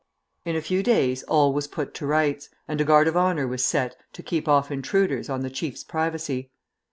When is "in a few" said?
0.45-0.81